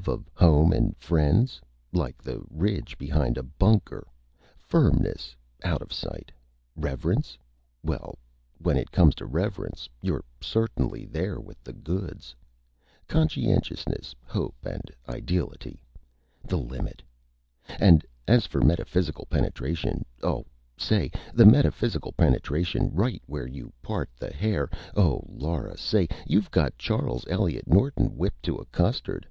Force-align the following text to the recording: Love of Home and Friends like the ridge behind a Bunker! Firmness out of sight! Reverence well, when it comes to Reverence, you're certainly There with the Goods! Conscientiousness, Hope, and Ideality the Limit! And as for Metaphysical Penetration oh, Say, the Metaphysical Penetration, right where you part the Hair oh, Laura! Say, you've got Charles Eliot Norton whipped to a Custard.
Love 0.00 0.08
of 0.08 0.30
Home 0.34 0.72
and 0.72 0.96
Friends 0.96 1.60
like 1.92 2.22
the 2.22 2.42
ridge 2.48 2.96
behind 2.96 3.36
a 3.36 3.42
Bunker! 3.42 4.06
Firmness 4.56 5.36
out 5.62 5.82
of 5.82 5.92
sight! 5.92 6.32
Reverence 6.74 7.36
well, 7.82 8.18
when 8.56 8.78
it 8.78 8.90
comes 8.92 9.14
to 9.16 9.26
Reverence, 9.26 9.90
you're 10.00 10.24
certainly 10.40 11.04
There 11.04 11.38
with 11.38 11.62
the 11.62 11.74
Goods! 11.74 12.34
Conscientiousness, 13.08 14.14
Hope, 14.24 14.56
and 14.64 14.90
Ideality 15.06 15.82
the 16.48 16.56
Limit! 16.56 17.02
And 17.78 18.06
as 18.26 18.46
for 18.46 18.62
Metaphysical 18.62 19.26
Penetration 19.26 20.06
oh, 20.22 20.46
Say, 20.78 21.10
the 21.34 21.44
Metaphysical 21.44 22.12
Penetration, 22.12 22.88
right 22.94 23.22
where 23.26 23.46
you 23.46 23.70
part 23.82 24.08
the 24.18 24.30
Hair 24.32 24.70
oh, 24.96 25.22
Laura! 25.28 25.76
Say, 25.76 26.08
you've 26.26 26.50
got 26.50 26.78
Charles 26.78 27.26
Eliot 27.28 27.66
Norton 27.68 28.16
whipped 28.16 28.42
to 28.44 28.56
a 28.56 28.64
Custard. 28.64 29.28